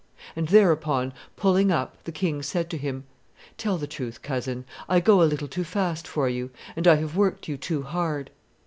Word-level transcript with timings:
And 0.35 0.47
thereupon 0.47 1.13
pulling 1.35 1.71
up, 1.71 1.95
the 2.05 2.11
king 2.11 2.41
said 2.41 2.71
to 2.71 2.77
him, 2.79 3.03
'Tell 3.59 3.77
the 3.77 3.85
truth, 3.85 4.23
cousin, 4.23 4.65
I 4.89 4.99
go 4.99 5.21
a 5.21 5.25
little 5.29 5.47
too 5.47 5.63
fast 5.63 6.07
for 6.07 6.27
you; 6.27 6.49
and 6.75 6.87
I 6.87 6.95
have 6.95 7.15
worked 7.15 7.47
you 7.47 7.55
too 7.55 7.83
hard. 7.83 8.31